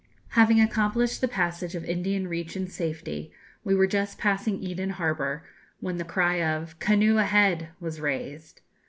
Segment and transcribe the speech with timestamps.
[0.29, 3.31] Having accomplished the passage of Indian Reach in safety,
[3.63, 5.43] we were just passing Eden Harbour,
[5.79, 8.61] when the cry of 'Canoe ahead!' was raised.